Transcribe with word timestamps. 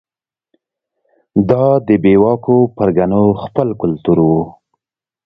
دا 1.49 1.65
د 1.87 1.89
بې 2.03 2.13
واکو 2.23 2.57
پرګنو 2.75 3.23
خپل 3.43 3.67
کلتور 3.81 4.17
و. 4.23 4.29